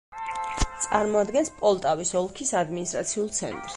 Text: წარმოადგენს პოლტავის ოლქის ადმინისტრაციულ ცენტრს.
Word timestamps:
წარმოადგენს 0.85 1.53
პოლტავის 1.59 2.15
ოლქის 2.23 2.55
ადმინისტრაციულ 2.63 3.31
ცენტრს. 3.39 3.69